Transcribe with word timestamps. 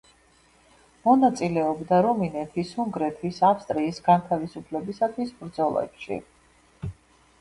მონაწილეობდა 1.01 1.99
რუმინეთის, 2.07 2.71
უნგრეთის, 2.85 3.43
ავსტრიის 3.53 4.01
განთავისუფლებისათვის 4.11 5.35
ბრძოლებში. 5.43 6.23